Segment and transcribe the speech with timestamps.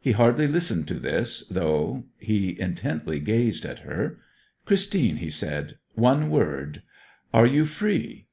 [0.00, 4.18] He hardly listened to this, though he intently gazed at her.
[4.64, 6.82] 'Christine,' he said, 'one word.
[7.34, 8.26] Are you free?'